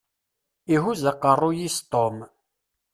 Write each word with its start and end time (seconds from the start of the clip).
Ihuzz 0.73 1.03
aqeṛṛuy-is 1.11 1.77
Tom. 1.91 2.17